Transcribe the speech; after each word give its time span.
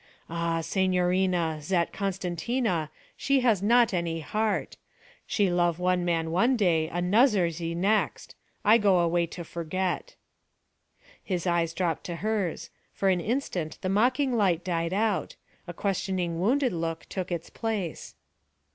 'Ah, 0.31 0.61
signorina, 0.61 1.59
zat 1.61 1.93
Costantina, 1.93 2.89
she 3.15 3.41
has 3.41 3.61
not 3.61 3.93
any 3.93 4.19
heart. 4.19 4.75
She 5.27 5.51
love 5.51 5.77
one 5.77 6.03
man 6.03 6.31
one 6.31 6.57
day, 6.57 6.89
anozzer 6.91 7.51
ze 7.51 7.75
next. 7.75 8.33
I 8.65 8.79
go 8.79 8.97
away 8.97 9.27
to 9.27 9.43
forget.' 9.43 10.15
His 11.23 11.45
eyes 11.45 11.71
dropped 11.75 12.03
to 12.05 12.15
hers; 12.15 12.71
for 12.91 13.09
an 13.09 13.21
instant 13.21 13.77
the 13.83 13.89
mocking 13.89 14.35
light 14.35 14.63
died 14.63 14.91
out; 14.91 15.35
a 15.67 15.71
questioning 15.73 16.39
wounded 16.39 16.73
look 16.73 17.05
took 17.07 17.31
its 17.31 17.51
place. 17.51 18.15